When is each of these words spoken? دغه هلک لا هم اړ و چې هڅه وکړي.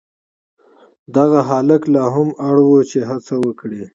دغه 1.15 1.39
هلک 1.49 1.81
لا 1.93 2.05
هم 2.13 2.29
اړ 2.49 2.55
و 2.65 2.71
چې 2.89 2.99
هڅه 3.09 3.35
وکړي. 3.45 3.83